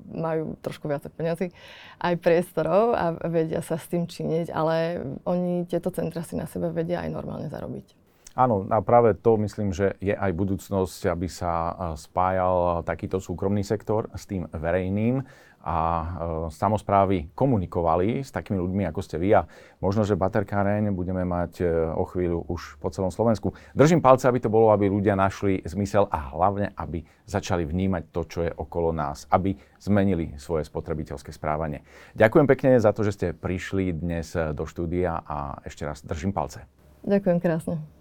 majú 0.09 0.55
trošku 0.63 0.87
viac 0.87 1.03
peniazy 1.11 1.51
aj 1.99 2.15
priestorov 2.23 2.95
a 2.95 3.13
vedia 3.27 3.59
sa 3.59 3.75
s 3.75 3.91
tým 3.91 4.07
činiť, 4.07 4.49
ale 4.49 5.03
oni 5.27 5.67
tieto 5.67 5.91
centra 5.91 6.23
si 6.23 6.39
na 6.39 6.47
sebe 6.47 6.71
vedia 6.71 7.03
aj 7.03 7.11
normálne 7.11 7.51
zarobiť. 7.51 8.00
Áno, 8.31 8.63
a 8.71 8.79
práve 8.79 9.11
to 9.11 9.35
myslím, 9.43 9.75
že 9.75 9.99
je 9.99 10.15
aj 10.15 10.31
budúcnosť, 10.31 11.11
aby 11.11 11.27
sa 11.27 11.75
spájal 11.99 12.79
takýto 12.87 13.19
súkromný 13.19 13.59
sektor 13.59 14.07
s 14.15 14.23
tým 14.23 14.47
verejným 14.47 15.19
a 15.61 15.77
e, 15.77 16.05
samozprávy 16.49 17.29
komunikovali 17.37 18.25
s 18.25 18.33
takými 18.33 18.57
ľuďmi, 18.57 18.83
ako 18.89 19.01
ste 19.05 19.21
vy 19.21 19.29
a 19.37 19.41
možno, 19.77 20.01
že 20.01 20.17
baterkáreň 20.17 20.89
budeme 20.89 21.21
mať 21.21 21.61
e, 21.61 21.65
o 21.93 22.03
chvíľu 22.09 22.49
už 22.49 22.81
po 22.81 22.89
celom 22.89 23.13
Slovensku. 23.13 23.53
Držím 23.77 24.01
palce, 24.01 24.25
aby 24.25 24.41
to 24.41 24.49
bolo, 24.49 24.73
aby 24.73 24.89
ľudia 24.89 25.13
našli 25.13 25.61
zmysel 25.61 26.09
a 26.09 26.33
hlavne, 26.33 26.73
aby 26.73 27.05
začali 27.29 27.63
vnímať 27.65 28.03
to, 28.09 28.21
čo 28.25 28.39
je 28.49 28.51
okolo 28.51 28.89
nás, 28.89 29.29
aby 29.29 29.53
zmenili 29.77 30.33
svoje 30.41 30.65
spotrebiteľské 30.65 31.29
správanie. 31.29 31.85
Ďakujem 32.17 32.47
pekne 32.49 32.81
za 32.81 32.89
to, 32.89 33.05
že 33.05 33.13
ste 33.13 33.27
prišli 33.37 33.93
dnes 33.93 34.33
do 34.33 34.65
štúdia 34.65 35.21
a 35.21 35.61
ešte 35.61 35.85
raz 35.85 36.01
držím 36.01 36.33
palce. 36.33 36.65
Ďakujem 37.05 37.37
krásne. 37.37 38.00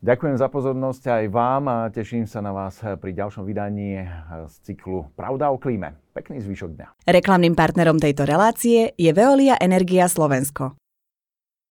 Ďakujem 0.00 0.40
za 0.40 0.48
pozornosť 0.48 1.12
aj 1.12 1.24
vám 1.28 1.68
a 1.68 1.78
teším 1.92 2.24
sa 2.24 2.40
na 2.40 2.56
vás 2.56 2.80
pri 2.80 3.12
ďalšom 3.12 3.44
vydaní 3.44 4.00
z 4.48 4.54
cyklu 4.64 5.12
Pravda 5.12 5.52
o 5.52 5.60
klíme. 5.60 5.92
Pekný 6.16 6.40
zvyšok 6.40 6.72
dňa. 6.72 6.88
Reklamným 7.04 7.52
partnerom 7.52 8.00
tejto 8.00 8.24
relácie 8.24 8.96
je 8.96 9.10
Veolia 9.12 9.60
Energia 9.60 10.08
Slovensko. 10.08 10.79